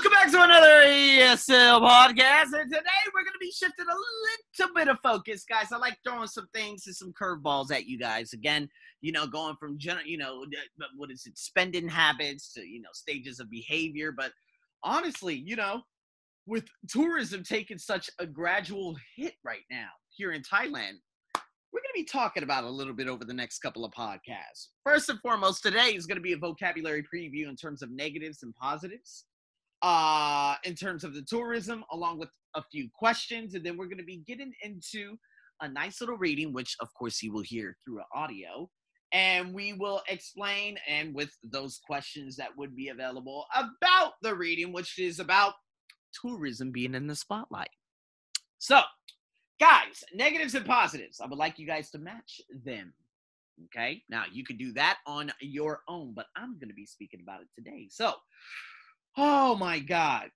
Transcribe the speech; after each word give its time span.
Welcome 0.00 0.12
back 0.12 0.32
to 0.32 0.42
another 0.42 0.86
ESL 0.86 1.82
podcast. 1.82 2.58
And 2.58 2.72
today 2.72 3.02
we're 3.12 3.20
going 3.20 3.34
to 3.34 3.38
be 3.38 3.52
shifting 3.52 3.84
a 3.84 4.62
little 4.64 4.74
bit 4.74 4.88
of 4.88 4.96
focus, 5.02 5.44
guys. 5.46 5.72
I 5.72 5.76
like 5.76 5.98
throwing 6.02 6.26
some 6.26 6.48
things 6.54 6.86
and 6.86 6.96
some 6.96 7.12
curveballs 7.12 7.70
at 7.70 7.84
you 7.84 7.98
guys. 7.98 8.32
Again, 8.32 8.66
you 9.02 9.12
know, 9.12 9.26
going 9.26 9.56
from, 9.60 9.76
you 10.06 10.16
know, 10.16 10.46
what 10.96 11.10
is 11.10 11.26
it, 11.26 11.36
spending 11.36 11.86
habits 11.86 12.50
to, 12.54 12.62
you 12.66 12.80
know, 12.80 12.88
stages 12.94 13.40
of 13.40 13.50
behavior. 13.50 14.10
But 14.10 14.32
honestly, 14.82 15.34
you 15.34 15.54
know, 15.54 15.82
with 16.46 16.64
tourism 16.88 17.44
taking 17.44 17.76
such 17.76 18.08
a 18.18 18.24
gradual 18.24 18.96
hit 19.14 19.34
right 19.44 19.66
now 19.70 19.90
here 20.08 20.32
in 20.32 20.40
Thailand, 20.40 20.94
we're 21.34 21.82
going 21.82 21.92
to 21.94 22.00
be 22.00 22.04
talking 22.04 22.42
about 22.42 22.64
a 22.64 22.70
little 22.70 22.94
bit 22.94 23.06
over 23.06 23.26
the 23.26 23.34
next 23.34 23.58
couple 23.58 23.84
of 23.84 23.92
podcasts. 23.92 24.68
First 24.82 25.10
and 25.10 25.20
foremost, 25.20 25.62
today 25.62 25.88
is 25.88 26.06
going 26.06 26.16
to 26.16 26.22
be 26.22 26.32
a 26.32 26.38
vocabulary 26.38 27.02
preview 27.02 27.50
in 27.50 27.56
terms 27.56 27.82
of 27.82 27.90
negatives 27.90 28.42
and 28.42 28.54
positives 28.56 29.26
uh, 29.82 30.54
in 30.64 30.74
terms 30.74 31.04
of 31.04 31.14
the 31.14 31.22
tourism, 31.22 31.84
along 31.92 32.18
with 32.18 32.30
a 32.54 32.62
few 32.70 32.88
questions. 32.94 33.54
And 33.54 33.64
then 33.64 33.76
we're 33.76 33.86
going 33.86 33.98
to 33.98 34.04
be 34.04 34.22
getting 34.26 34.52
into 34.62 35.16
a 35.60 35.68
nice 35.68 36.00
little 36.00 36.16
reading, 36.16 36.52
which 36.52 36.76
of 36.80 36.88
course 36.94 37.22
you 37.22 37.32
will 37.32 37.42
hear 37.42 37.76
through 37.84 38.00
audio. 38.14 38.68
And 39.12 39.52
we 39.52 39.72
will 39.72 40.02
explain, 40.08 40.78
and 40.86 41.14
with 41.14 41.36
those 41.42 41.80
questions 41.84 42.36
that 42.36 42.56
would 42.56 42.76
be 42.76 42.88
available 42.88 43.44
about 43.56 44.12
the 44.22 44.34
reading, 44.34 44.72
which 44.72 44.98
is 44.98 45.18
about 45.18 45.54
tourism 46.20 46.70
being 46.70 46.94
in 46.94 47.08
the 47.08 47.16
spotlight. 47.16 47.70
So, 48.58 48.80
guys, 49.58 50.04
negatives 50.14 50.54
and 50.54 50.64
positives. 50.64 51.20
I 51.20 51.26
would 51.26 51.38
like 51.38 51.58
you 51.58 51.66
guys 51.66 51.90
to 51.90 51.98
match 51.98 52.40
them. 52.64 52.94
Okay. 53.66 54.02
Now, 54.08 54.24
you 54.32 54.44
could 54.44 54.58
do 54.58 54.72
that 54.74 54.98
on 55.06 55.32
your 55.40 55.80
own, 55.88 56.14
but 56.14 56.26
I'm 56.36 56.58
going 56.58 56.68
to 56.68 56.74
be 56.74 56.86
speaking 56.86 57.20
about 57.22 57.40
it 57.40 57.48
today. 57.56 57.88
So, 57.90 58.14
Oh 59.16 59.54
my 59.56 59.78
God. 59.80 60.30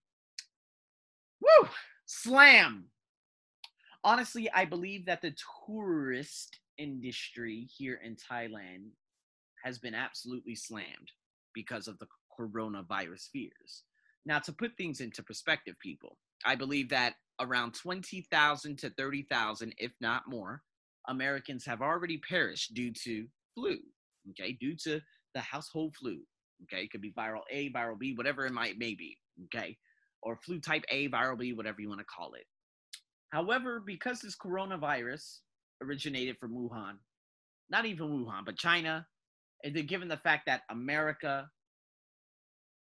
Woo! 1.40 1.68
Slam. 2.06 2.86
Honestly, 4.02 4.50
I 4.52 4.64
believe 4.64 5.06
that 5.06 5.22
the 5.22 5.34
tourist 5.66 6.58
industry 6.78 7.68
here 7.76 8.00
in 8.04 8.16
Thailand 8.16 8.90
has 9.64 9.78
been 9.78 9.94
absolutely 9.94 10.54
slammed 10.54 11.10
because 11.54 11.88
of 11.88 11.98
the 11.98 12.06
coronavirus 12.38 13.30
fears. 13.32 13.84
Now, 14.26 14.38
to 14.40 14.52
put 14.52 14.76
things 14.76 15.00
into 15.00 15.22
perspective, 15.22 15.76
people, 15.80 16.18
I 16.44 16.54
believe 16.54 16.88
that 16.90 17.14
around 17.40 17.74
20,000 17.74 18.78
to 18.78 18.90
30,000, 18.90 19.74
if 19.78 19.92
not 20.00 20.28
more, 20.28 20.62
Americans 21.08 21.64
have 21.66 21.82
already 21.82 22.18
perished 22.18 22.74
due 22.74 22.92
to 23.04 23.26
flu, 23.54 23.78
okay, 24.30 24.52
due 24.52 24.76
to 24.84 25.00
the 25.34 25.40
household 25.40 25.94
flu. 25.96 26.20
Okay, 26.64 26.84
it 26.84 26.90
could 26.90 27.00
be 27.00 27.12
viral 27.12 27.42
A, 27.50 27.70
viral 27.70 27.98
B, 27.98 28.14
whatever 28.14 28.46
it 28.46 28.52
might 28.52 28.78
may 28.78 28.94
be. 28.94 29.18
Okay, 29.44 29.76
or 30.22 30.36
flu 30.36 30.60
type 30.60 30.84
A, 30.90 31.08
viral 31.08 31.38
B, 31.38 31.52
whatever 31.52 31.80
you 31.80 31.88
want 31.88 32.00
to 32.00 32.06
call 32.06 32.34
it. 32.34 32.46
However, 33.30 33.82
because 33.84 34.20
this 34.20 34.36
coronavirus 34.36 35.38
originated 35.82 36.38
from 36.38 36.52
Wuhan, 36.52 36.98
not 37.70 37.84
even 37.84 38.08
Wuhan, 38.08 38.44
but 38.44 38.56
China, 38.56 39.06
and 39.64 39.74
then 39.74 39.86
given 39.86 40.08
the 40.08 40.16
fact 40.16 40.46
that 40.46 40.62
America 40.70 41.48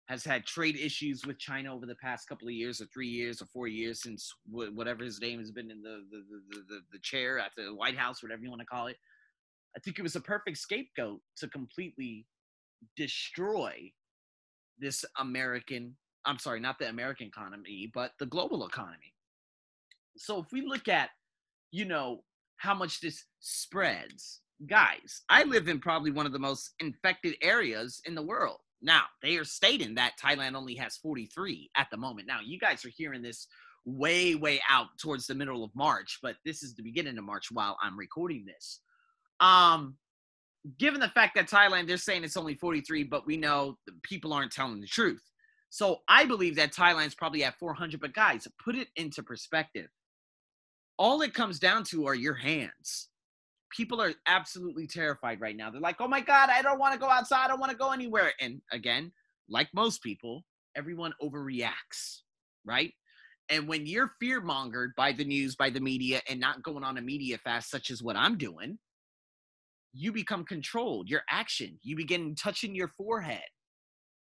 has 0.06 0.24
had 0.24 0.44
trade 0.44 0.76
issues 0.76 1.24
with 1.26 1.38
China 1.38 1.74
over 1.74 1.86
the 1.86 1.94
past 1.96 2.28
couple 2.28 2.46
of 2.46 2.54
years, 2.54 2.80
or 2.80 2.86
three 2.86 3.08
years, 3.08 3.40
or 3.40 3.46
four 3.46 3.66
years 3.66 4.02
since 4.02 4.34
whatever 4.50 5.02
his 5.02 5.20
name 5.20 5.38
has 5.38 5.50
been 5.50 5.70
in 5.70 5.82
the 5.82 6.04
the, 6.10 6.22
the, 6.50 6.62
the, 6.68 6.80
the 6.92 6.98
chair 7.00 7.38
at 7.38 7.52
the 7.56 7.74
White 7.74 7.96
House, 7.96 8.22
whatever 8.22 8.42
you 8.42 8.50
want 8.50 8.60
to 8.60 8.66
call 8.66 8.86
it. 8.86 8.96
I 9.76 9.80
think 9.80 9.98
it 9.98 10.02
was 10.02 10.14
a 10.14 10.20
perfect 10.20 10.58
scapegoat 10.58 11.20
to 11.38 11.48
completely 11.48 12.26
destroy 12.96 13.92
this 14.78 15.04
American, 15.18 15.96
I'm 16.24 16.38
sorry, 16.38 16.60
not 16.60 16.78
the 16.78 16.88
American 16.88 17.26
economy, 17.26 17.90
but 17.92 18.12
the 18.18 18.26
global 18.26 18.66
economy. 18.66 19.12
So 20.16 20.38
if 20.40 20.46
we 20.52 20.62
look 20.62 20.88
at, 20.88 21.10
you 21.70 21.84
know, 21.84 22.22
how 22.56 22.74
much 22.74 23.00
this 23.00 23.24
spreads, 23.40 24.40
guys, 24.66 25.22
I 25.28 25.44
live 25.44 25.68
in 25.68 25.80
probably 25.80 26.10
one 26.10 26.26
of 26.26 26.32
the 26.32 26.38
most 26.38 26.70
infected 26.80 27.34
areas 27.42 28.00
in 28.04 28.14
the 28.14 28.22
world. 28.22 28.58
Now, 28.82 29.04
they 29.22 29.36
are 29.36 29.44
stating 29.44 29.94
that 29.94 30.12
Thailand 30.22 30.54
only 30.54 30.74
has 30.74 30.96
43 30.98 31.70
at 31.76 31.88
the 31.90 31.96
moment. 31.96 32.28
Now, 32.28 32.40
you 32.44 32.58
guys 32.58 32.84
are 32.84 32.92
hearing 32.94 33.22
this 33.22 33.46
way, 33.84 34.34
way 34.34 34.60
out 34.68 34.88
towards 35.00 35.26
the 35.26 35.34
middle 35.34 35.64
of 35.64 35.70
March, 35.74 36.18
but 36.22 36.36
this 36.44 36.62
is 36.62 36.74
the 36.74 36.82
beginning 36.82 37.18
of 37.18 37.24
March 37.24 37.50
while 37.50 37.76
I'm 37.82 37.98
recording 37.98 38.44
this. 38.46 38.80
Um, 39.40 39.96
given 40.78 41.00
the 41.00 41.08
fact 41.08 41.34
that 41.36 41.48
Thailand, 41.48 41.86
they're 41.86 41.96
saying 41.96 42.24
it's 42.24 42.36
only 42.36 42.54
43, 42.54 43.04
but 43.04 43.26
we 43.26 43.36
know 43.36 43.76
people 44.02 44.32
aren't 44.32 44.52
telling 44.52 44.80
the 44.80 44.86
truth. 44.86 45.22
So 45.70 45.98
I 46.08 46.24
believe 46.24 46.56
that 46.56 46.72
Thailand's 46.72 47.14
probably 47.14 47.44
at 47.44 47.58
400. 47.58 48.00
But 48.00 48.14
guys, 48.14 48.46
put 48.64 48.76
it 48.76 48.88
into 48.96 49.22
perspective. 49.22 49.88
All 50.98 51.22
it 51.22 51.34
comes 51.34 51.58
down 51.58 51.84
to 51.84 52.06
are 52.06 52.14
your 52.14 52.34
hands. 52.34 53.08
People 53.76 54.00
are 54.00 54.12
absolutely 54.26 54.86
terrified 54.86 55.40
right 55.40 55.56
now. 55.56 55.70
They're 55.70 55.80
like, 55.80 56.00
oh 56.00 56.06
my 56.06 56.20
God, 56.20 56.48
I 56.48 56.62
don't 56.62 56.78
want 56.78 56.94
to 56.94 57.00
go 57.00 57.10
outside. 57.10 57.44
I 57.44 57.48
don't 57.48 57.58
want 57.58 57.72
to 57.72 57.78
go 57.78 57.90
anywhere. 57.90 58.32
And 58.40 58.60
again, 58.70 59.10
like 59.48 59.68
most 59.74 60.00
people, 60.02 60.44
everyone 60.76 61.12
overreacts, 61.20 62.20
right? 62.64 62.92
And 63.50 63.66
when 63.66 63.84
you're 63.84 64.12
fear 64.20 64.40
mongered 64.40 64.90
by 64.96 65.12
the 65.12 65.24
news, 65.24 65.56
by 65.56 65.70
the 65.70 65.80
media, 65.80 66.20
and 66.28 66.38
not 66.38 66.62
going 66.62 66.84
on 66.84 66.98
a 66.98 67.02
media 67.02 67.36
fast, 67.38 67.68
such 67.68 67.90
as 67.90 68.02
what 68.02 68.16
I'm 68.16 68.38
doing, 68.38 68.78
you 69.94 70.12
become 70.12 70.44
controlled. 70.44 71.08
Your 71.08 71.22
action, 71.30 71.78
you 71.82 71.96
begin 71.96 72.34
touching 72.34 72.74
your 72.74 72.88
forehead, 72.88 73.44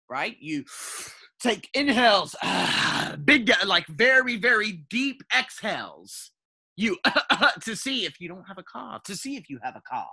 right? 0.08 0.36
You 0.40 0.64
take 1.40 1.70
inhales, 1.72 2.34
ah, 2.42 3.16
big, 3.24 3.50
like 3.64 3.86
very, 3.86 4.36
very 4.36 4.72
deep 4.90 5.22
exhales. 5.36 6.32
You 6.76 6.98
to 7.62 7.76
see 7.76 8.04
if 8.04 8.20
you 8.20 8.28
don't 8.28 8.44
have 8.44 8.58
a 8.58 8.62
cough, 8.62 9.04
to 9.04 9.16
see 9.16 9.36
if 9.36 9.48
you 9.48 9.58
have 9.62 9.76
a 9.76 9.82
cough. 9.88 10.08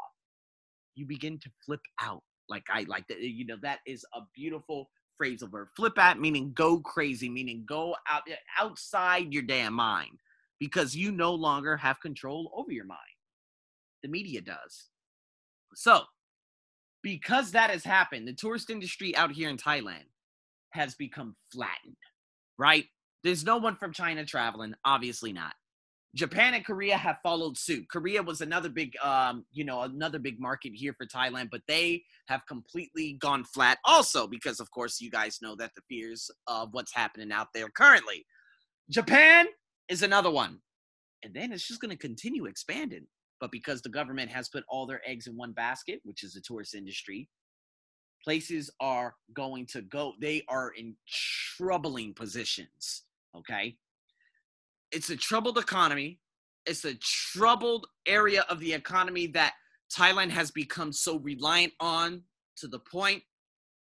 You 0.96 1.06
begin 1.06 1.40
to 1.40 1.50
flip 1.66 1.82
out, 2.02 2.24
like 2.50 2.66
I 2.72 2.86
like 2.88 3.08
that. 3.08 3.22
You 3.22 3.46
know 3.46 3.58
that 3.62 3.80
is 3.86 4.06
a 4.14 4.22
beautiful 4.36 4.90
phrasal 5.22 5.50
verb. 5.50 5.70
Flip 5.76 5.98
out 5.98 6.20
meaning 6.20 6.52
go 6.54 6.80
crazy, 6.80 7.30
meaning 7.30 7.64
go 7.68 7.96
out 8.10 8.24
outside 8.60 9.34
your 9.34 9.44
damn 9.44 9.74
mind 9.74 10.20
because 10.60 10.96
you 10.96 11.12
no 11.12 11.34
longer 11.34 11.78
have 11.78 12.02
control 12.02 12.52
over 12.56 12.72
your 12.72 12.86
mind. 12.86 13.00
The 14.04 14.10
media 14.10 14.42
does. 14.42 14.90
So, 15.76 16.02
because 17.04 17.52
that 17.52 17.70
has 17.70 17.84
happened, 17.84 18.28
the 18.28 18.34
tourist 18.34 18.70
industry 18.70 19.16
out 19.16 19.32
here 19.32 19.50
in 19.50 19.58
Thailand 19.58 20.06
has 20.72 20.96
become 20.96 21.36
flattened, 21.52 21.96
right? 22.58 22.86
There's 23.24 23.46
no 23.46 23.58
one 23.58 23.76
from 23.76 23.94
China 23.94 24.26
traveling, 24.26 24.74
obviously 24.86 25.34
not. 25.34 25.54
Japan 26.16 26.56
and 26.56 26.66
Korea 26.66 26.98
have 26.98 27.18
followed 27.22 27.58
suit. 27.58 27.88
Korea 27.90 28.24
was 28.24 28.42
another 28.42 28.70
big, 28.70 28.94
um, 29.04 29.46
you 29.52 29.64
know, 29.64 29.82
another 29.82 30.18
big 30.18 30.40
market 30.40 30.72
here 30.74 30.94
for 30.98 31.06
Thailand, 31.06 31.50
but 31.52 31.62
they 31.68 32.04
have 32.28 32.46
completely 32.48 33.14
gone 33.20 33.44
flat. 33.44 33.78
Also, 33.86 34.28
because 34.28 34.60
of 34.60 34.72
course 34.72 35.00
you 35.00 35.12
guys 35.12 35.40
know 35.42 35.56
that 35.56 35.72
the 35.76 35.82
fears 35.88 36.32
of 36.48 36.70
what's 36.72 36.94
happening 36.94 37.32
out 37.32 37.48
there 37.54 37.70
currently. 37.70 38.26
Japan 38.90 39.46
is 39.90 40.02
another 40.02 40.32
one, 40.32 40.60
and 41.24 41.34
then 41.34 41.52
it's 41.52 41.68
just 41.68 41.82
going 41.82 41.92
to 41.92 41.98
continue 41.98 42.46
expanding. 42.46 43.06
But 43.40 43.52
because 43.52 43.82
the 43.82 43.90
government 43.90 44.32
has 44.32 44.50
put 44.50 44.64
all 44.68 44.86
their 44.86 45.02
eggs 45.06 45.28
in 45.28 45.38
one 45.38 45.52
basket, 45.52 46.00
which 46.04 46.24
is 46.24 46.34
the 46.34 46.42
tourist 46.42 46.74
industry, 46.76 47.30
places 48.24 48.70
are 48.80 49.16
going 49.34 49.66
to 49.68 49.82
go, 49.82 50.14
they 50.20 50.44
are 50.50 50.72
in 50.78 50.96
troubling 51.58 52.14
positions. 52.14 53.04
Okay. 53.36 53.78
It's 54.92 55.10
a 55.10 55.18
troubled 55.18 55.58
economy. 55.58 56.20
It's 56.66 56.86
a 56.86 56.96
troubled 56.96 57.88
area 58.06 58.44
of 58.50 58.60
the 58.60 58.74
economy 58.74 59.28
that 59.28 59.54
Thailand 59.96 60.32
has 60.32 60.52
become 60.52 60.92
so 60.92 61.20
reliant 61.20 61.74
on 61.80 62.24
to 62.58 62.68
the 62.68 62.80
point 62.80 63.24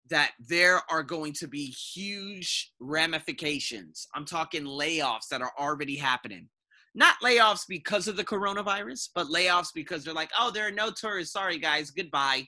that 0.10 0.32
there 0.40 0.82
are 0.90 1.04
going 1.04 1.34
to 1.34 1.48
be 1.48 1.66
huge 1.66 2.72
ramifications. 2.80 4.08
I'm 4.14 4.26
talking 4.26 4.64
layoffs 4.64 5.28
that 5.32 5.42
are 5.42 5.54
already 5.60 5.96
happening 5.96 6.50
not 6.94 7.16
layoffs 7.24 7.66
because 7.68 8.08
of 8.08 8.18
the 8.18 8.24
coronavirus, 8.24 9.10
but 9.16 9.28
layoffs 9.28 9.70
because 9.74 10.04
they're 10.04 10.14
like, 10.14 10.32
oh, 10.38 10.52
there 10.52 10.68
are 10.68 10.72
no 10.72 10.92
tourists. 10.92 11.34
Sorry, 11.34 11.58
guys. 11.58 11.92
Goodbye. 11.92 12.48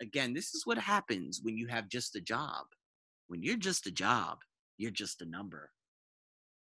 Again, 0.00 0.34
this 0.34 0.54
is 0.54 0.66
what 0.66 0.78
happens 0.78 1.40
when 1.42 1.56
you 1.56 1.66
have 1.68 1.88
just 1.88 2.16
a 2.16 2.20
job. 2.20 2.64
When 3.28 3.42
you're 3.42 3.56
just 3.56 3.86
a 3.86 3.90
job, 3.90 4.38
you're 4.76 4.90
just 4.90 5.22
a 5.22 5.26
number. 5.26 5.70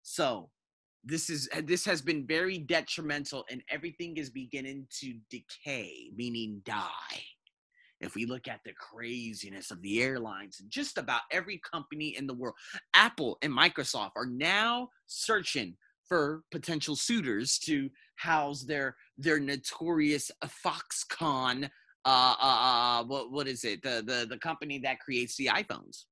So 0.03 0.51
this 1.07 1.31
is 1.31 1.49
this 1.65 1.85
has 1.85 2.03
been 2.03 2.27
very 2.27 2.59
detrimental 2.59 3.45
and 3.49 3.63
everything 3.71 4.17
is 4.17 4.29
beginning 4.29 4.87
to 4.91 5.15
decay 5.31 6.11
meaning 6.15 6.61
die 6.65 7.23
if 8.01 8.15
we 8.15 8.27
look 8.27 8.49
at 8.49 8.61
the 8.65 8.73
craziness 8.73 9.71
of 9.71 9.81
the 9.83 10.03
airlines 10.03 10.61
just 10.69 10.99
about 10.99 11.21
every 11.31 11.61
company 11.71 12.17
in 12.19 12.27
the 12.27 12.35
world 12.35 12.57
apple 12.95 13.39
and 13.43 13.53
microsoft 13.53 14.11
are 14.17 14.27
now 14.27 14.89
searching 15.07 15.77
for 16.09 16.43
potential 16.51 16.97
suitors 16.97 17.59
to 17.61 17.91
house 18.17 18.63
their 18.63 18.97
their 19.19 19.41
notorious 19.41 20.31
Foxconn. 20.65 21.69
Uh, 22.05 22.35
uh, 22.41 23.01
uh, 23.01 23.05
what 23.05 23.31
what 23.33 23.49
is 23.49 23.65
it? 23.65 23.83
The 23.83 24.03
the 24.07 24.27
the 24.29 24.39
company 24.39 24.79
that 24.81 25.01
creates 25.01 25.37
the 25.37 25.47
iPhones. 25.47 26.05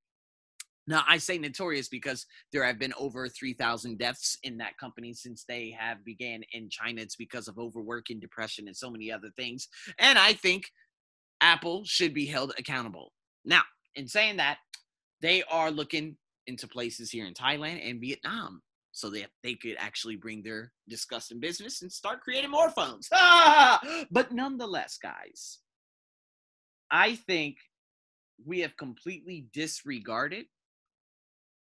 Now, 0.87 1.03
I 1.09 1.17
say 1.17 1.39
notorious 1.39 1.89
because 1.89 2.27
there 2.53 2.65
have 2.65 2.79
been 2.79 2.93
over 2.99 3.27
3,000 3.27 3.99
deaths 3.99 4.37
in 4.43 4.59
that 4.59 4.77
company 4.77 5.15
since 5.15 5.45
they 5.49 5.75
have 5.79 6.05
began 6.05 6.43
in 6.53 6.69
China. 6.69 7.01
It's 7.01 7.17
because 7.17 7.49
of 7.49 7.59
overwork 7.59 8.11
and 8.11 8.21
depression 8.21 8.67
and 8.67 8.77
so 8.77 8.91
many 8.91 9.11
other 9.11 9.31
things. 9.35 9.69
And 9.99 10.19
I 10.19 10.35
think 10.35 10.71
Apple 11.41 11.85
should 11.87 12.13
be 12.13 12.27
held 12.27 12.53
accountable. 12.59 13.13
Now, 13.47 13.63
in 13.95 14.07
saying 14.09 14.37
that, 14.37 14.59
they 15.23 15.43
are 15.45 15.71
looking 15.71 16.19
into 16.47 16.69
places 16.69 17.11
here 17.11 17.25
in 17.25 17.33
Thailand 17.33 17.89
and 17.89 18.01
Vietnam 18.01 18.61
so 18.95 19.11
that 19.11 19.27
they 19.43 19.55
could 19.55 19.75
actually 19.79 20.15
bring 20.15 20.41
their 20.43 20.73
disgusting 20.89 21.41
business 21.41 21.83
and 21.83 21.93
start 21.93 22.21
creating 22.21 22.51
more 22.51 22.71
phones. 22.71 23.09
Ah! 23.13 23.81
but 24.11 24.33
nonetheless, 24.33 24.99
guys, 25.03 25.59
I 26.91 27.17
think 27.17 27.57
we 28.47 28.61
have 28.61 28.77
completely 28.77 29.49
disregarded 29.53 30.47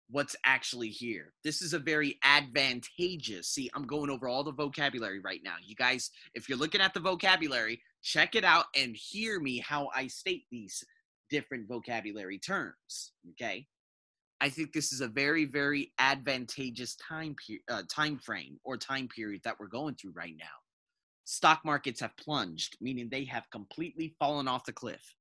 what's 0.09 0.37
actually 0.45 0.91
here. 0.91 1.33
This 1.43 1.63
is 1.63 1.75
a 1.75 1.81
very 1.81 2.17
advantageous. 2.23 3.49
See, 3.49 3.69
I'm 3.75 3.89
going 3.89 4.09
over 4.09 4.29
all 4.29 4.45
the 4.45 4.53
vocabulary 4.53 5.19
right 5.19 5.41
now. 5.43 5.57
You 5.65 5.75
guys, 5.75 6.11
if 6.35 6.49
you're 6.49 6.59
looking 6.59 6.81
at 6.81 6.95
the 6.95 7.01
vocabulary, 7.01 7.83
check 8.03 8.37
it 8.37 8.45
out 8.45 8.67
and 8.77 8.97
hear 8.97 9.41
me 9.41 9.59
how 9.59 9.89
I 9.93 10.07
state 10.07 10.45
these 10.53 10.85
different 11.29 11.67
vocabulary 11.67 12.39
terms, 12.39 13.11
okay? 13.33 13.67
I 14.41 14.49
think 14.51 14.73
this 14.73 14.93
is 14.93 15.01
a 15.01 15.09
very 15.09 15.45
very 15.45 15.93
advantageous 15.99 16.97
time 16.97 17.35
per- 17.35 17.75
uh, 17.75 17.83
time 17.91 18.19
frame 18.19 18.59
or 18.65 18.77
time 18.77 19.09
period 19.09 19.43
that 19.45 19.59
we're 19.59 19.67
going 19.67 19.95
through 19.95 20.13
right 20.13 20.35
now. 20.39 20.45
Stock 21.25 21.63
markets 21.65 22.01
have 22.01 22.17
plunged, 22.17 22.77
meaning 22.81 23.09
they 23.09 23.25
have 23.25 23.51
completely 23.51 24.15
fallen 24.19 24.47
off 24.47 24.65
the 24.65 24.73
cliff. 24.73 25.15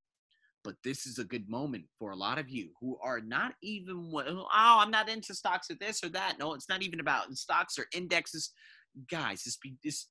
But 0.63 0.75
this 0.83 1.05
is 1.05 1.19
a 1.19 1.23
good 1.23 1.49
moment 1.49 1.85
for 1.97 2.11
a 2.11 2.15
lot 2.15 2.39
of 2.39 2.49
you 2.49 2.69
who 2.81 2.97
are 3.01 3.21
not 3.21 3.53
even 3.61 4.11
oh 4.13 4.47
i'm 4.51 4.91
not 4.91 5.09
into 5.09 5.33
stocks 5.33 5.69
or 5.69 5.75
this 5.75 6.03
or 6.03 6.09
that. 6.09 6.37
No 6.39 6.53
it's 6.53 6.69
not 6.69 6.81
even 6.81 6.99
about 6.99 7.31
stocks 7.33 7.79
or 7.79 7.85
indexes. 7.93 8.51
Guys 9.09 9.43
this 9.43 9.57
be 9.57 9.75
this 9.83 10.07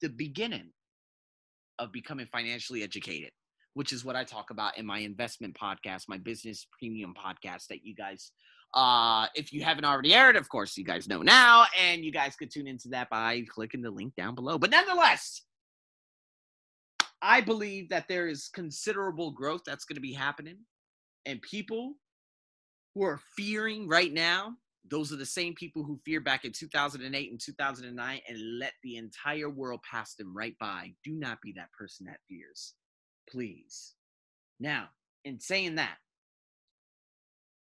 the 0.00 0.08
beginning 0.08 0.70
of 1.78 1.92
becoming 1.92 2.26
financially 2.30 2.82
educated 2.82 3.30
which 3.74 3.92
is 3.92 4.04
what 4.04 4.16
i 4.16 4.24
talk 4.24 4.50
about 4.50 4.76
in 4.78 4.86
my 4.86 4.98
investment 4.98 5.56
podcast 5.60 6.04
my 6.08 6.18
business 6.18 6.66
premium 6.78 7.14
podcast 7.14 7.66
that 7.68 7.84
you 7.84 7.94
guys 7.94 8.32
uh 8.74 9.26
if 9.34 9.52
you 9.52 9.62
haven't 9.62 9.84
already 9.84 10.14
aired 10.14 10.36
of 10.36 10.48
course 10.48 10.76
you 10.76 10.84
guys 10.84 11.08
know 11.08 11.22
now 11.22 11.64
and 11.82 12.04
you 12.04 12.12
guys 12.12 12.36
could 12.36 12.50
tune 12.50 12.68
into 12.68 12.88
that 12.88 13.10
by 13.10 13.42
clicking 13.48 13.82
the 13.82 13.90
link 13.90 14.14
down 14.16 14.34
below 14.34 14.58
but 14.58 14.70
nonetheless 14.70 15.42
I 17.22 17.40
believe 17.40 17.90
that 17.90 18.08
there 18.08 18.28
is 18.28 18.48
considerable 18.48 19.30
growth 19.30 19.62
that's 19.66 19.84
going 19.84 19.96
to 19.96 20.00
be 20.00 20.12
happening. 20.12 20.56
And 21.26 21.42
people 21.42 21.94
who 22.94 23.04
are 23.04 23.20
fearing 23.36 23.88
right 23.88 24.12
now, 24.12 24.54
those 24.90 25.12
are 25.12 25.16
the 25.16 25.26
same 25.26 25.54
people 25.54 25.84
who 25.84 26.00
feared 26.04 26.24
back 26.24 26.44
in 26.44 26.52
2008 26.52 27.30
and 27.30 27.40
2009 27.40 28.20
and 28.26 28.58
let 28.58 28.72
the 28.82 28.96
entire 28.96 29.50
world 29.50 29.80
pass 29.88 30.14
them 30.14 30.34
right 30.34 30.56
by. 30.58 30.92
Do 31.04 31.12
not 31.12 31.42
be 31.42 31.52
that 31.52 31.72
person 31.72 32.06
that 32.06 32.20
fears, 32.26 32.74
please. 33.30 33.94
Now, 34.58 34.88
in 35.24 35.40
saying 35.40 35.76
that, 35.76 35.96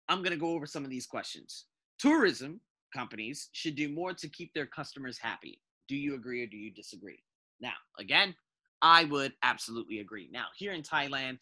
I'm 0.09 0.19
going 0.19 0.31
to 0.31 0.39
go 0.39 0.51
over 0.51 0.65
some 0.65 0.83
of 0.83 0.89
these 0.89 1.05
questions. 1.05 1.65
Tourism 1.99 2.61
companies 2.93 3.49
should 3.51 3.75
do 3.75 3.89
more 3.89 4.13
to 4.13 4.29
keep 4.29 4.53
their 4.53 4.65
customers 4.65 5.17
happy. 5.17 5.59
Do 5.87 5.95
you 5.95 6.15
agree 6.15 6.43
or 6.43 6.47
do 6.47 6.57
you 6.57 6.71
disagree? 6.71 7.23
Now, 7.59 7.73
again, 7.99 8.35
I 8.81 9.05
would 9.05 9.33
absolutely 9.43 9.99
agree. 9.99 10.29
Now, 10.31 10.45
here 10.55 10.71
in 10.71 10.83
Thailand, 10.83 11.39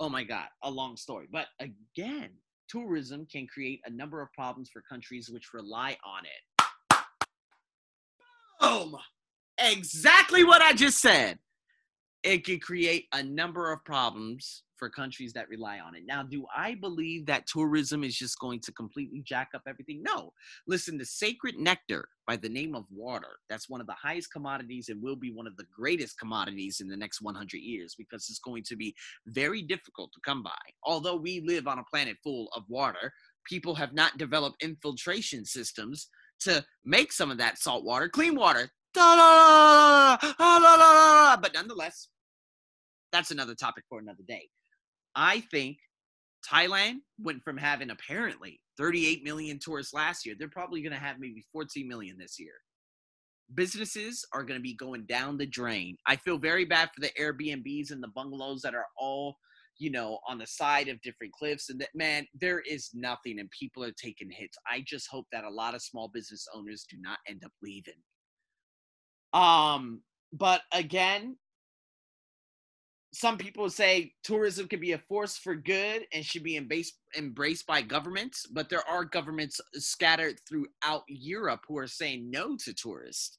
oh 0.00 0.08
my 0.08 0.24
God, 0.24 0.46
a 0.62 0.70
long 0.70 0.96
story. 0.96 1.28
But 1.30 1.46
again, 1.60 2.30
tourism 2.68 3.26
can 3.30 3.46
create 3.46 3.80
a 3.86 3.90
number 3.90 4.20
of 4.20 4.32
problems 4.32 4.68
for 4.70 4.82
countries 4.82 5.30
which 5.30 5.54
rely 5.54 5.96
on 6.04 6.24
it. 6.24 6.98
Boom! 8.60 8.96
Exactly 9.58 10.44
what 10.44 10.62
I 10.62 10.72
just 10.72 11.00
said. 11.00 11.38
It 12.22 12.44
could 12.44 12.62
create 12.62 13.06
a 13.12 13.22
number 13.22 13.72
of 13.72 13.84
problems 13.84 14.62
for 14.82 14.90
countries 14.90 15.32
that 15.32 15.48
rely 15.48 15.78
on 15.78 15.94
it. 15.94 16.02
Now, 16.06 16.24
do 16.24 16.44
I 16.56 16.74
believe 16.74 17.24
that 17.26 17.46
tourism 17.46 18.02
is 18.02 18.16
just 18.16 18.38
going 18.40 18.58
to 18.62 18.72
completely 18.72 19.22
jack 19.24 19.50
up 19.54 19.62
everything? 19.68 20.02
No. 20.02 20.32
Listen, 20.66 20.98
the 20.98 21.04
sacred 21.04 21.56
nectar 21.56 22.08
by 22.26 22.34
the 22.34 22.48
name 22.48 22.74
of 22.74 22.84
water, 22.90 23.38
that's 23.48 23.68
one 23.68 23.80
of 23.80 23.86
the 23.86 23.94
highest 23.94 24.32
commodities 24.32 24.88
and 24.88 25.00
will 25.00 25.14
be 25.14 25.30
one 25.30 25.46
of 25.46 25.56
the 25.56 25.66
greatest 25.72 26.18
commodities 26.18 26.80
in 26.80 26.88
the 26.88 26.96
next 26.96 27.22
100 27.22 27.58
years 27.58 27.94
because 27.96 28.26
it's 28.28 28.40
going 28.40 28.64
to 28.64 28.74
be 28.74 28.92
very 29.26 29.62
difficult 29.62 30.10
to 30.14 30.20
come 30.24 30.42
by. 30.42 30.50
Although 30.82 31.16
we 31.16 31.44
live 31.46 31.68
on 31.68 31.78
a 31.78 31.84
planet 31.84 32.16
full 32.24 32.48
of 32.56 32.64
water, 32.68 33.12
people 33.48 33.76
have 33.76 33.94
not 33.94 34.18
developed 34.18 34.62
infiltration 34.64 35.44
systems 35.44 36.08
to 36.40 36.64
make 36.84 37.12
some 37.12 37.30
of 37.30 37.38
that 37.38 37.58
salt 37.58 37.84
water 37.84 38.08
clean 38.08 38.34
water. 38.34 38.68
But 38.94 40.20
nonetheless, 41.54 42.08
that's 43.12 43.30
another 43.30 43.54
topic 43.54 43.84
for 43.88 43.98
another 43.98 44.22
day. 44.26 44.48
I 45.14 45.40
think 45.40 45.78
Thailand 46.50 46.96
went 47.18 47.42
from 47.42 47.56
having 47.56 47.90
apparently 47.90 48.60
38 48.78 49.22
million 49.22 49.58
tourists 49.60 49.94
last 49.94 50.26
year. 50.26 50.34
They're 50.38 50.48
probably 50.48 50.82
going 50.82 50.92
to 50.92 50.98
have 50.98 51.18
maybe 51.18 51.44
14 51.52 51.86
million 51.86 52.16
this 52.18 52.38
year. 52.38 52.54
Businesses 53.54 54.24
are 54.32 54.44
going 54.44 54.58
to 54.58 54.62
be 54.62 54.74
going 54.74 55.04
down 55.04 55.36
the 55.36 55.46
drain. 55.46 55.96
I 56.06 56.16
feel 56.16 56.38
very 56.38 56.64
bad 56.64 56.90
for 56.94 57.02
the 57.02 57.10
Airbnbs 57.20 57.90
and 57.90 58.02
the 58.02 58.08
bungalows 58.08 58.62
that 58.62 58.74
are 58.74 58.86
all, 58.96 59.36
you 59.78 59.90
know, 59.90 60.18
on 60.26 60.38
the 60.38 60.46
side 60.46 60.88
of 60.88 61.00
different 61.02 61.34
cliffs. 61.34 61.68
And 61.68 61.78
that, 61.80 61.90
man, 61.94 62.26
there 62.40 62.60
is 62.60 62.90
nothing 62.94 63.38
and 63.38 63.50
people 63.50 63.84
are 63.84 63.92
taking 63.92 64.30
hits. 64.30 64.56
I 64.66 64.82
just 64.86 65.08
hope 65.10 65.26
that 65.32 65.44
a 65.44 65.50
lot 65.50 65.74
of 65.74 65.82
small 65.82 66.08
business 66.08 66.46
owners 66.54 66.86
do 66.88 66.96
not 67.00 67.18
end 67.28 67.42
up 67.44 67.52
leaving. 67.62 68.00
Um, 69.32 70.02
but 70.32 70.62
again, 70.72 71.36
some 73.14 73.36
people 73.36 73.68
say 73.68 74.14
tourism 74.24 74.66
can 74.68 74.80
be 74.80 74.92
a 74.92 74.98
force 74.98 75.36
for 75.36 75.54
good 75.54 76.06
and 76.12 76.24
should 76.24 76.42
be 76.42 76.56
embraced, 76.56 76.98
embraced 77.16 77.66
by 77.66 77.82
governments, 77.82 78.46
but 78.46 78.70
there 78.70 78.86
are 78.88 79.04
governments 79.04 79.60
scattered 79.74 80.40
throughout 80.48 81.02
Europe 81.08 81.60
who 81.68 81.76
are 81.76 81.86
saying 81.86 82.30
no 82.30 82.56
to 82.56 82.72
tourists. 82.72 83.38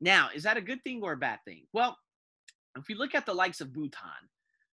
Now, 0.00 0.28
is 0.34 0.42
that 0.42 0.56
a 0.56 0.62
good 0.62 0.82
thing 0.82 1.02
or 1.02 1.12
a 1.12 1.16
bad 1.16 1.38
thing? 1.44 1.66
Well, 1.72 1.96
if 2.76 2.88
you 2.88 2.96
look 2.96 3.14
at 3.14 3.26
the 3.26 3.34
likes 3.34 3.60
of 3.60 3.72
Bhutan, 3.72 4.28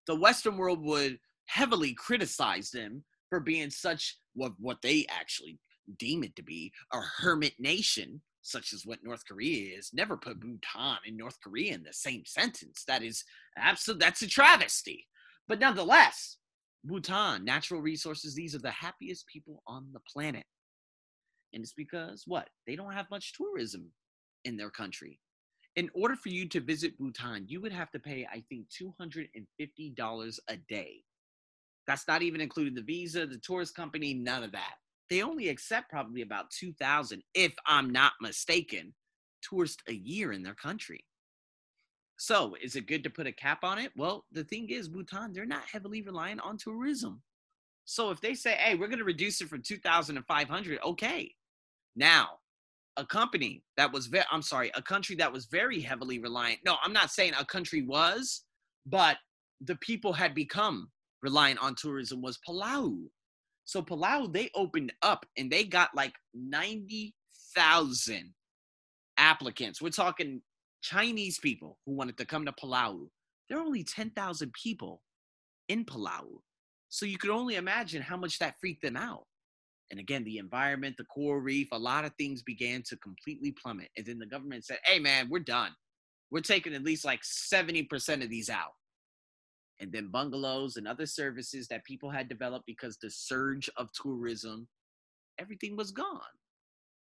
the 0.08 0.16
Western 0.16 0.58
world 0.58 0.84
would 0.84 1.20
heavily 1.46 1.94
criticize 1.94 2.72
them 2.72 3.04
for 3.30 3.40
being 3.40 3.70
such 3.70 4.18
what, 4.34 4.54
what 4.60 4.82
they 4.82 5.06
actually 5.10 5.60
deem 6.00 6.24
it 6.24 6.36
to 6.38 6.44
be 6.44 6.72
a 6.92 7.00
hermit 7.00 7.54
nation 7.60 8.22
such 8.42 8.74
as 8.74 8.86
what 8.86 9.04
North 9.04 9.24
Korea 9.28 9.78
is, 9.78 9.92
never 9.94 10.18
put 10.18 10.40
Bhutan 10.40 10.98
and 11.06 11.18
North 11.18 11.40
Korea 11.44 11.74
in 11.74 11.84
the 11.84 11.94
same 11.94 12.24
sentence. 12.26 12.84
That 12.88 13.04
is 13.04 13.24
absolute 13.58 14.00
that's 14.00 14.22
a 14.22 14.28
travesty. 14.28 15.08
But 15.48 15.60
nonetheless, 15.60 16.38
Bhutan, 16.84 17.46
natural 17.46 17.82
resources, 17.82 18.34
these 18.34 18.56
are 18.56 18.60
the 18.60 18.72
happiest 18.72 19.28
people 19.28 19.62
on 19.68 19.88
the 19.94 20.00
planet. 20.12 20.46
And 21.54 21.62
it's 21.62 21.74
because 21.74 22.24
what? 22.26 22.50
They 22.66 22.76
don't 22.76 22.94
have 22.94 23.12
much 23.12 23.34
tourism 23.34 23.92
in 24.46 24.58
their 24.58 24.72
country. 24.72 25.20
In 25.76 25.90
order 25.94 26.16
for 26.16 26.30
you 26.30 26.48
to 26.50 26.60
visit 26.60 26.98
Bhutan, 26.98 27.46
you 27.48 27.62
would 27.62 27.72
have 27.72 27.92
to 27.92 28.00
pay, 28.00 28.28
I 28.32 28.44
think, 28.50 28.68
$250 28.70 30.40
a 30.48 30.58
day. 30.68 31.04
That's 31.88 32.08
not 32.08 32.22
even 32.22 32.42
including 32.42 32.74
the 32.74 32.82
visa, 32.82 33.26
the 33.26 33.38
tourist 33.38 33.76
company, 33.76 34.14
none 34.14 34.44
of 34.44 34.52
that 34.54 34.76
they 35.12 35.22
only 35.22 35.50
accept 35.50 35.90
probably 35.90 36.22
about 36.22 36.50
2,000, 36.52 37.22
if 37.34 37.54
I'm 37.68 37.90
not 37.90 38.14
mistaken, 38.22 38.94
tourists 39.44 39.84
a 39.90 39.94
year 39.94 40.32
in 40.32 40.42
their 40.42 40.56
country. 40.56 41.04
So, 42.16 42.56
is 42.64 42.78
it 42.78 42.88
good 42.88 43.04
to 43.04 43.10
put 43.10 43.28
a 43.28 43.32
cap 43.34 43.66
on 43.66 43.78
it? 43.78 43.92
Well, 43.98 44.24
the 44.32 44.46
thing 44.46 44.70
is, 44.70 44.88
Bhutan, 44.88 45.34
they're 45.34 45.46
not 45.46 45.66
heavily 45.70 46.02
reliant 46.02 46.40
on 46.42 46.58
tourism. 46.58 47.22
So, 47.84 48.10
if 48.10 48.22
they 48.22 48.34
say, 48.36 48.54
hey, 48.54 48.76
we're 48.76 48.88
going 48.88 49.00
to 49.00 49.04
reduce 49.04 49.42
it 49.42 49.50
from 49.50 49.62
2,500, 49.62 50.80
okay. 50.82 51.36
Now, 51.98 52.38
a 52.96 53.06
company 53.06 53.64
that 53.76 53.92
was 53.92 54.08
very, 54.08 54.26
I'm 54.32 54.42
sorry, 54.42 54.72
a 54.76 54.82
country 54.82 55.18
that 55.18 55.34
was 55.34 55.48
very 55.48 55.82
heavily 55.82 56.20
reliant. 56.20 56.60
No, 56.64 56.78
I'm 56.82 56.94
not 56.94 57.12
saying 57.12 57.34
a 57.38 57.44
country 57.44 57.82
was, 57.82 58.44
but 58.86 59.18
the 59.60 59.76
people 59.78 60.14
had 60.14 60.34
become 60.34 60.90
reliant 61.22 61.62
on 61.62 61.76
tourism 61.76 62.22
was 62.22 62.40
Palau. 62.48 63.10
So 63.66 63.82
Palau, 63.82 64.32
they 64.32 64.50
opened 64.56 64.94
up 65.02 65.26
and 65.38 65.52
they 65.52 65.64
got 65.64 65.90
like 65.96 66.14
90,000 66.34 68.34
applicants. 69.18 69.82
We're 69.82 69.90
talking 69.90 70.42
Chinese 70.82 71.40
people 71.40 71.78
who 71.86 71.94
wanted 71.94 72.18
to 72.18 72.26
come 72.26 72.46
to 72.46 72.52
Palau. 72.52 73.08
There 73.48 73.58
are 73.58 73.64
only 73.64 73.84
10,000 73.84 74.54
people 74.54 75.02
in 75.70 75.86
Palau. 75.86 76.40
So 76.90 77.06
you 77.06 77.18
could 77.18 77.30
only 77.30 77.56
imagine 77.56 78.02
how 78.02 78.18
much 78.18 78.40
that 78.40 78.56
freaked 78.60 78.82
them 78.82 78.98
out. 78.98 79.26
And 79.92 80.00
again, 80.00 80.24
the 80.24 80.38
environment, 80.38 80.96
the 80.98 81.06
coral 81.06 81.42
reef, 81.42 81.68
a 81.72 81.78
lot 81.78 82.06
of 82.06 82.14
things 82.18 82.42
began 82.42 82.82
to 82.84 82.98
completely 82.98 83.52
plummet. 83.52 83.90
And 83.98 84.06
then 84.06 84.20
the 84.20 84.26
government 84.26 84.66
said, 84.66 84.80
hey, 84.86 85.00
man, 85.00 85.28
we're 85.30 85.40
done. 85.40 85.72
We're 86.32 86.42
taking 86.42 86.74
at 86.74 86.84
least 86.84 87.06
like 87.06 87.22
70% 87.22 88.24
of 88.24 88.30
these 88.30 88.50
out. 88.50 88.72
And 89.82 89.92
then 89.92 90.08
bungalows 90.08 90.78
and 90.78 90.88
other 90.88 91.08
services 91.08 91.68
that 91.68 91.84
people 91.84 92.10
had 92.10 92.30
developed 92.30 92.66
because 92.68 92.98
the 92.98 93.10
surge 93.10 93.70
of 93.78 93.90
tourism, 93.94 94.68
everything 95.40 95.76
was 95.76 95.92
gone. 95.92 96.22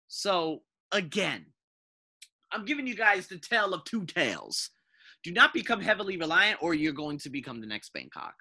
So, 0.09 0.63
again, 0.91 1.45
I'm 2.53 2.65
giving 2.65 2.87
you 2.87 2.97
guys 2.97 3.27
the 3.27 3.39
tale 3.39 3.75
of 3.75 3.85
two 3.85 4.05
tales. 4.07 4.71
Do 5.23 5.33
not 5.33 5.53
become 5.53 5.81
heavily 5.81 6.17
reliant, 6.17 6.63
or 6.63 6.75
you're 6.75 6.93
going 6.93 7.19
to 7.19 7.31
become 7.31 7.61
the 7.61 7.67
next 7.67 7.93
Bangkok. 7.93 8.35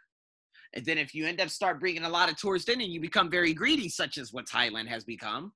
And 0.73 0.85
then 0.85 0.97
if 0.97 1.13
you 1.13 1.25
end 1.25 1.39
up 1.39 1.49
start 1.49 1.79
bringing 1.79 2.03
a 2.03 2.09
lot 2.09 2.31
of 2.31 2.37
tourists 2.37 2.69
in 2.69 2.81
and 2.81 2.91
you 2.91 2.99
become 2.99 3.29
very 3.29 3.53
greedy, 3.53 3.89
such 3.89 4.17
as 4.17 4.33
what 4.33 4.47
Thailand 4.47 4.87
has 4.87 5.03
become, 5.03 5.51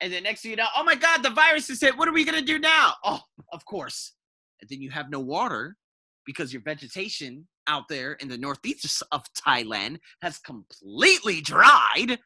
and 0.00 0.12
then 0.12 0.22
next 0.22 0.42
thing 0.42 0.52
you 0.52 0.56
know, 0.56 0.66
oh 0.76 0.84
my 0.84 0.94
God, 0.94 1.22
the 1.22 1.30
virus 1.30 1.68
is 1.68 1.80
hit. 1.80 1.96
What 1.96 2.08
are 2.08 2.12
we 2.12 2.24
gonna 2.24 2.40
do 2.40 2.58
now? 2.58 2.94
Oh, 3.04 3.20
of 3.52 3.64
course. 3.66 4.12
And 4.60 4.68
then 4.70 4.80
you 4.80 4.90
have 4.90 5.10
no 5.10 5.20
water 5.20 5.76
because 6.24 6.52
your 6.52 6.62
vegetation 6.62 7.46
out 7.66 7.88
there 7.88 8.12
in 8.14 8.28
the 8.28 8.38
northeast 8.38 9.02
of 9.12 9.22
Thailand 9.34 9.98
has 10.22 10.38
completely 10.38 11.40
dried. 11.40 12.18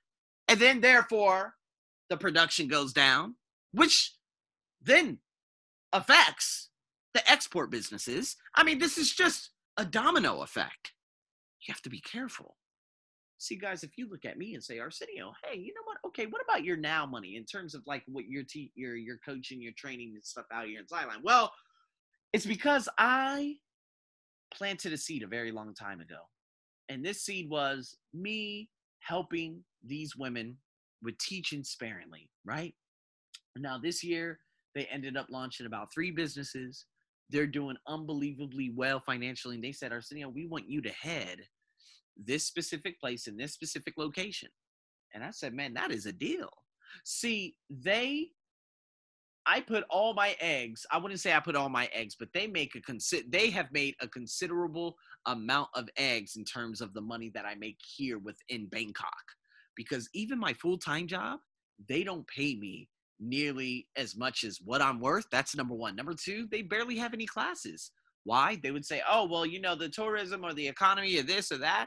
And 0.49 0.61
then 0.61 0.81
therefore 0.81 1.55
the 2.11 2.17
production 2.17 2.69
goes 2.69 2.93
down, 2.93 3.37
which 3.73 4.15
then 4.83 5.19
affects 5.93 6.71
the 7.15 7.31
export 7.31 7.71
businesses. 7.71 8.37
I 8.55 8.65
mean, 8.65 8.79
this 8.79 8.99
is 8.99 9.13
just 9.13 9.51
a 9.77 9.85
domino 9.85 10.43
effect 10.43 10.93
you 11.67 11.73
have 11.73 11.83
to 11.83 11.91
be 11.91 12.01
careful. 12.01 12.57
See, 13.39 13.57
guys, 13.57 13.83
if 13.83 13.99
you 13.99 14.09
look 14.09 14.25
at 14.25 14.39
me 14.39 14.55
and 14.55 14.63
say, 14.63 14.79
Arsenio, 14.79 15.33
hey, 15.45 15.59
you 15.59 15.75
know 15.75 15.83
what? 15.85 15.99
Okay, 16.07 16.27
what 16.27 16.43
about 16.43 16.65
your 16.65 16.77
now 16.77 17.05
money 17.05 17.37
in 17.37 17.45
terms 17.45 17.75
of 17.75 17.83
like 17.87 18.03
what 18.07 18.25
you're 18.29 18.45
te- 18.45 18.73
you're 18.75 18.97
you're 18.97 19.19
coaching, 19.25 19.61
your 19.61 19.73
training 19.77 20.13
and 20.15 20.25
stuff 20.25 20.47
out 20.53 20.67
here 20.67 20.81
in 20.81 20.87
Thailand? 20.87 21.23
Well, 21.23 21.53
it's 22.33 22.47
because 22.47 22.89
I 22.97 23.57
planted 24.55 24.93
a 24.93 24.97
seed 24.97 25.23
a 25.23 25.27
very 25.27 25.51
long 25.51 25.75
time 25.75 26.01
ago. 26.01 26.21
And 26.89 27.05
this 27.05 27.23
seed 27.23 27.49
was 27.49 27.97
me 28.13 28.69
helping 29.01 29.63
these 29.85 30.17
women 30.17 30.57
with 31.03 31.19
teaching 31.19 31.65
sparingly, 31.65 32.31
right? 32.45 32.75
Now, 33.57 33.79
this 33.79 34.03
year, 34.03 34.39
they 34.75 34.87
ended 34.87 35.17
up 35.17 35.27
launching 35.31 35.67
about 35.67 35.93
three 35.93 36.11
businesses. 36.11 36.87
They're 37.31 37.47
doing 37.47 37.77
unbelievably 37.87 38.73
well 38.75 39.01
financially. 39.01 39.55
And 39.55 39.65
they 39.65 39.73
said, 39.73 39.93
Arsenio, 39.93 40.29
we 40.29 40.47
want 40.47 40.69
you 40.69 40.83
to 40.83 40.91
head 40.91 41.39
this 42.17 42.45
specific 42.45 43.01
place 43.01 43.27
in 43.27 43.37
this 43.37 43.53
specific 43.53 43.95
location. 43.97 44.49
And 45.15 45.23
I 45.23 45.31
said, 45.31 45.55
man, 45.55 45.75
that 45.75 45.91
is 45.91 46.07
a 46.07 46.13
deal. 46.13 46.51
See, 47.05 47.57
they, 47.71 48.29
I 49.47 49.61
put 49.61 49.85
all 49.91 50.15
my 50.15 50.37
eggs, 50.41 50.87
I 50.91 50.99
wouldn't 50.99 51.21
say 51.21 51.35
I 51.35 51.41
put 51.41 51.57
all 51.57 51.69
my 51.69 51.89
eggs, 51.93 52.17
but 52.19 52.33
they 52.33 52.47
make 52.47 52.75
a 52.75 52.81
consider, 52.81 53.27
they 53.29 53.51
have 53.51 53.71
made 53.73 53.95
a 54.01 54.09
considerable 54.09 54.97
amount 55.27 55.69
of 55.75 55.89
eggs 55.97 56.37
in 56.37 56.45
terms 56.45 56.81
of 56.81 56.95
the 56.95 57.01
money 57.01 57.31
that 57.35 57.45
I 57.45 57.55
make 57.55 57.79
here 57.97 58.19
within 58.19 58.67
Bangkok. 58.67 59.25
Because 59.77 60.09
even 60.15 60.39
my 60.39 60.55
full 60.55 60.79
time 60.79 61.07
job, 61.07 61.41
they 61.89 62.05
don't 62.05 62.27
pay 62.27 62.55
me 62.55 62.89
nearly 63.21 63.87
as 63.97 64.17
much 64.17 64.45
as 64.45 64.61
what 64.65 64.83
I'm 64.83 65.01
worth. 65.01 65.27
That's 65.31 65.57
number 65.57 65.75
one. 65.75 65.97
Number 65.97 66.15
two, 66.15 66.47
they 66.51 66.63
barely 66.63 66.97
have 66.97 67.15
any 67.15 67.27
classes. 67.27 67.91
Why? 68.25 68.59
They 68.63 68.71
would 68.71 68.85
say, 68.85 69.03
oh, 69.09 69.27
well, 69.27 69.47
you 69.47 69.61
know, 69.61 69.75
the 69.75 69.89
tourism 69.89 70.45
or 70.45 70.55
the 70.55 70.67
economy 70.67 71.19
or 71.19 71.23
this 71.23 71.53
or 71.53 71.59
that. 71.59 71.87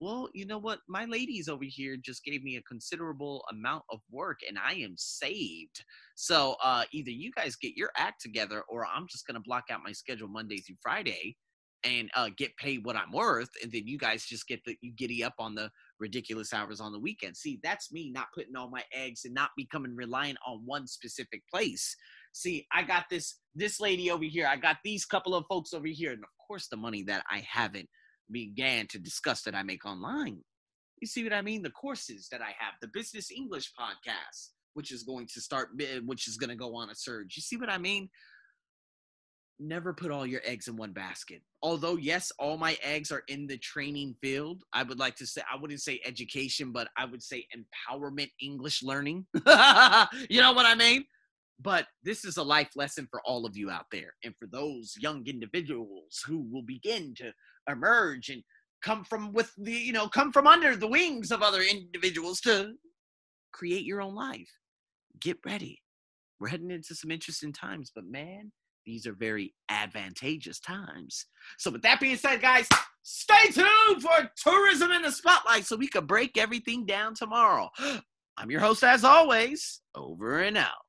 Well, 0.00 0.28
you 0.32 0.46
know 0.46 0.58
what? 0.58 0.78
My 0.88 1.04
ladies 1.04 1.48
over 1.48 1.64
here 1.64 1.96
just 1.96 2.24
gave 2.24 2.42
me 2.42 2.56
a 2.56 2.62
considerable 2.62 3.44
amount 3.50 3.82
of 3.90 4.00
work 4.10 4.40
and 4.48 4.58
I 4.58 4.74
am 4.74 4.94
saved. 4.96 5.84
So 6.14 6.56
uh, 6.62 6.84
either 6.92 7.10
you 7.10 7.30
guys 7.32 7.56
get 7.56 7.76
your 7.76 7.90
act 7.96 8.22
together 8.22 8.62
or 8.68 8.86
I'm 8.86 9.06
just 9.08 9.26
going 9.26 9.34
to 9.34 9.40
block 9.40 9.64
out 9.70 9.80
my 9.84 9.92
schedule 9.92 10.28
Monday 10.28 10.58
through 10.58 10.76
Friday 10.80 11.36
and 11.84 12.10
uh, 12.14 12.30
get 12.36 12.56
paid 12.56 12.84
what 12.84 12.96
I'm 12.96 13.10
worth, 13.12 13.50
and 13.62 13.72
then 13.72 13.86
you 13.86 13.98
guys 13.98 14.24
just 14.24 14.46
get 14.46 14.60
the 14.64 14.76
you 14.82 14.92
giddy 14.92 15.24
up 15.24 15.34
on 15.38 15.54
the 15.54 15.70
ridiculous 15.98 16.52
hours 16.52 16.80
on 16.80 16.92
the 16.92 16.98
weekend. 16.98 17.36
See, 17.36 17.58
that's 17.62 17.92
me 17.92 18.10
not 18.12 18.28
putting 18.34 18.56
all 18.56 18.70
my 18.70 18.84
eggs 18.92 19.24
and 19.24 19.34
not 19.34 19.50
becoming 19.56 19.96
reliant 19.96 20.38
on 20.46 20.62
one 20.64 20.86
specific 20.86 21.42
place 21.52 21.96
see, 22.32 22.66
I 22.72 22.82
got 22.82 23.04
this 23.10 23.38
this 23.54 23.80
lady 23.80 24.10
over 24.10 24.24
here. 24.24 24.46
I 24.46 24.56
got 24.56 24.78
these 24.82 25.04
couple 25.04 25.34
of 25.34 25.44
folks 25.48 25.72
over 25.74 25.86
here, 25.86 26.12
and 26.12 26.22
of 26.22 26.46
course, 26.46 26.68
the 26.68 26.76
money 26.76 27.02
that 27.04 27.24
I 27.30 27.44
haven't 27.48 27.88
began 28.30 28.86
to 28.88 28.98
discuss 28.98 29.42
that 29.42 29.54
I 29.54 29.62
make 29.62 29.84
online. 29.84 30.38
You 31.00 31.06
see 31.06 31.24
what 31.24 31.32
I 31.32 31.42
mean? 31.42 31.62
The 31.62 31.70
courses 31.70 32.28
that 32.30 32.40
I 32.40 32.54
have, 32.58 32.74
the 32.80 32.88
business 32.88 33.30
English 33.30 33.72
podcast, 33.78 34.50
which 34.74 34.92
is 34.92 35.02
going 35.02 35.26
to 35.34 35.40
start, 35.40 35.68
eh, 35.80 36.00
which 36.04 36.28
is 36.28 36.36
going 36.36 36.50
to 36.50 36.56
go 36.56 36.76
on 36.76 36.90
a 36.90 36.94
surge. 36.94 37.36
You 37.36 37.42
see 37.42 37.56
what 37.56 37.70
I 37.70 37.78
mean? 37.78 38.08
Never 39.58 39.92
put 39.92 40.10
all 40.10 40.26
your 40.26 40.40
eggs 40.44 40.68
in 40.68 40.76
one 40.76 40.92
basket. 40.92 41.42
Although, 41.62 41.96
yes, 41.96 42.32
all 42.38 42.56
my 42.56 42.76
eggs 42.82 43.12
are 43.12 43.22
in 43.28 43.46
the 43.46 43.58
training 43.58 44.16
field. 44.20 44.62
I 44.72 44.82
would 44.82 44.98
like 44.98 45.16
to 45.16 45.26
say, 45.26 45.42
I 45.52 45.60
wouldn't 45.60 45.82
say 45.82 46.00
education, 46.04 46.72
but 46.72 46.88
I 46.96 47.04
would 47.04 47.22
say 47.22 47.46
empowerment 47.54 48.30
English 48.40 48.82
learning. 48.82 49.26
you 49.34 50.40
know 50.40 50.52
what 50.52 50.66
I 50.66 50.74
mean? 50.76 51.04
But 51.62 51.86
this 52.02 52.24
is 52.24 52.36
a 52.36 52.42
life 52.42 52.70
lesson 52.74 53.06
for 53.10 53.20
all 53.24 53.46
of 53.46 53.56
you 53.56 53.70
out 53.70 53.86
there. 53.92 54.14
And 54.24 54.34
for 54.38 54.46
those 54.46 54.94
young 54.98 55.26
individuals 55.26 56.22
who 56.26 56.46
will 56.50 56.62
begin 56.62 57.14
to 57.18 57.32
emerge 57.68 58.28
and 58.30 58.42
come 58.82 59.04
from 59.04 59.32
with 59.32 59.52
the, 59.56 59.72
you 59.72 59.92
know, 59.92 60.08
come 60.08 60.32
from 60.32 60.46
under 60.46 60.74
the 60.74 60.88
wings 60.88 61.30
of 61.30 61.42
other 61.42 61.62
individuals 61.62 62.40
to 62.40 62.72
create 63.52 63.84
your 63.84 64.00
own 64.00 64.14
life. 64.14 64.50
Get 65.20 65.38
ready. 65.46 65.80
We're 66.40 66.48
heading 66.48 66.70
into 66.70 66.94
some 66.94 67.10
interesting 67.10 67.52
times, 67.52 67.92
but 67.94 68.04
man, 68.04 68.50
these 68.84 69.06
are 69.06 69.12
very 69.12 69.54
advantageous 69.68 70.58
times. 70.58 71.26
So, 71.58 71.70
with 71.70 71.82
that 71.82 72.00
being 72.00 72.16
said, 72.16 72.40
guys, 72.40 72.68
stay 73.02 73.46
tuned 73.52 74.02
for 74.02 74.30
Tourism 74.36 74.90
in 74.90 75.02
the 75.02 75.12
Spotlight 75.12 75.66
so 75.66 75.76
we 75.76 75.86
can 75.86 76.06
break 76.06 76.36
everything 76.36 76.84
down 76.84 77.14
tomorrow. 77.14 77.70
I'm 78.36 78.50
your 78.50 78.60
host, 78.60 78.82
as 78.82 79.04
always, 79.04 79.82
over 79.94 80.40
and 80.40 80.56
out. 80.56 80.82